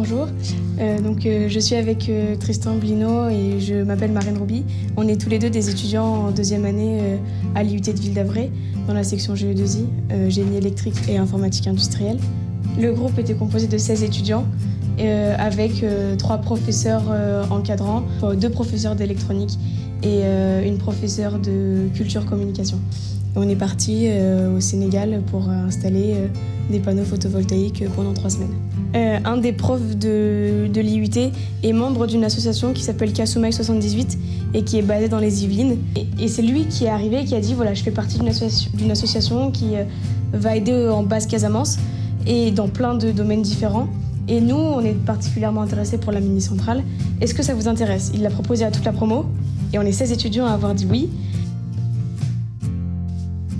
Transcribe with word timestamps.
Bonjour, 0.00 0.28
euh, 0.78 1.00
donc, 1.00 1.26
euh, 1.26 1.48
je 1.48 1.58
suis 1.58 1.74
avec 1.74 2.08
euh, 2.08 2.36
Tristan 2.36 2.76
Blino 2.76 3.28
et 3.30 3.58
je 3.58 3.82
m'appelle 3.82 4.12
Marine 4.12 4.38
Rouby. 4.38 4.62
On 4.96 5.08
est 5.08 5.20
tous 5.20 5.28
les 5.28 5.40
deux 5.40 5.50
des 5.50 5.70
étudiants 5.70 6.26
en 6.26 6.30
deuxième 6.30 6.64
année 6.64 7.18
à 7.56 7.64
l'IUT 7.64 7.80
de 7.80 7.90
Ville 7.90 8.14
d'Avray 8.14 8.52
dans 8.86 8.94
la 8.94 9.02
section 9.02 9.34
GE2I, 9.34 10.28
génie 10.28 10.56
électrique 10.56 10.94
et 11.08 11.18
informatique 11.18 11.66
industrielle. 11.66 12.18
Le 12.80 12.92
groupe 12.92 13.18
était 13.18 13.34
composé 13.34 13.66
de 13.66 13.76
16 13.76 14.04
étudiants 14.04 14.46
avec 15.36 15.84
trois 16.16 16.38
professeurs 16.38 17.02
encadrants, 17.50 18.04
deux 18.40 18.50
professeurs 18.50 18.94
d'électronique 18.94 19.58
et 20.04 20.20
une 20.64 20.78
professeure 20.78 21.40
de 21.40 21.88
culture 21.92 22.24
communication. 22.24 22.78
on 23.34 23.48
est 23.48 23.56
parti 23.56 24.08
au 24.56 24.60
Sénégal 24.60 25.22
pour 25.28 25.48
installer 25.48 26.14
des 26.70 26.78
panneaux 26.78 27.04
photovoltaïques 27.04 27.84
pendant 27.94 28.12
trois 28.12 28.30
semaines. 28.30 28.54
Euh, 28.94 29.18
un 29.24 29.36
des 29.36 29.52
profs 29.52 29.96
de, 29.96 30.66
de 30.72 30.80
l'IUT 30.80 31.30
est 31.62 31.72
membre 31.72 32.06
d'une 32.06 32.24
association 32.24 32.72
qui 32.72 32.82
s'appelle 32.82 33.12
Kasumai 33.12 33.52
78 33.52 34.18
et 34.54 34.62
qui 34.62 34.78
est 34.78 34.82
basée 34.82 35.08
dans 35.08 35.18
les 35.18 35.44
Yvelines. 35.44 35.76
Et, 36.18 36.28
c'est 36.28 36.42
lui 36.42 36.66
qui 36.66 36.84
est 36.84 36.88
arrivé 36.88 37.20
et 37.20 37.24
qui 37.24 37.34
a 37.34 37.40
dit 37.40 37.54
voilà, 37.54 37.74
je 37.74 37.82
fais 37.82 37.90
partie 37.90 38.18
d'une 38.18 38.28
association, 38.28 38.70
association, 38.90 39.50
qui 39.50 39.76
euh, 39.76 39.84
va 40.32 40.56
aider 40.56 40.88
en 40.88 41.02
basse 41.02 41.26
Casamance 41.26 41.78
et 42.26 42.50
dans 42.50 42.68
plein 42.68 42.94
de 42.94 43.10
domaines 43.10 43.42
différents. 43.42 43.88
Et 44.26 44.40
nous, 44.40 44.56
on 44.56 44.80
est 44.80 44.92
particulièrement 44.92 45.62
intéressés 45.62 45.96
pour 45.96 46.12
la 46.12 46.20
mini-centrale. 46.20 46.82
Est-ce 47.20 47.34
que 47.34 47.42
ça 47.42 47.54
vous 47.54 47.66
intéresse? 47.66 48.10
Il 48.14 48.22
l'a 48.22 48.30
proposé 48.30 48.64
à 48.64 48.70
toute 48.70 48.84
la 48.84 48.92
promo 48.92 49.24
et 49.72 49.78
on 49.78 49.82
est 49.82 49.92
16 49.92 50.12
étudiants 50.12 50.46
à 50.46 50.50
avoir 50.50 50.74
dit 50.74 50.86
oui. 50.88 51.08